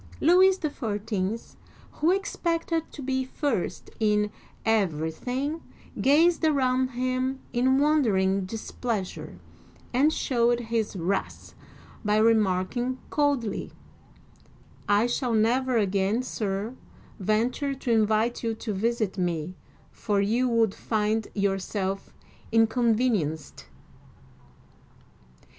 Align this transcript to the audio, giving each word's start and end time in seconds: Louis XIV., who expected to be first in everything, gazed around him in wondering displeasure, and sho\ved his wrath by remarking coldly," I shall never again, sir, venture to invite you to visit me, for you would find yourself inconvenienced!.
Louis 0.19 0.57
XIV., 0.57 1.55
who 1.91 2.09
expected 2.09 2.91
to 2.91 3.03
be 3.03 3.23
first 3.23 3.91
in 3.99 4.31
everything, 4.65 5.61
gazed 6.01 6.43
around 6.43 6.87
him 6.87 7.39
in 7.53 7.77
wondering 7.77 8.45
displeasure, 8.45 9.37
and 9.93 10.11
sho\ved 10.11 10.59
his 10.69 10.95
wrath 10.95 11.53
by 12.03 12.15
remarking 12.17 12.97
coldly," 13.11 13.73
I 14.99 15.05
shall 15.05 15.33
never 15.35 15.77
again, 15.77 16.23
sir, 16.23 16.73
venture 17.19 17.75
to 17.75 17.91
invite 17.91 18.41
you 18.41 18.55
to 18.55 18.73
visit 18.73 19.19
me, 19.19 19.55
for 19.91 20.19
you 20.19 20.49
would 20.49 20.73
find 20.73 21.27
yourself 21.35 22.11
inconvenienced!. 22.51 23.67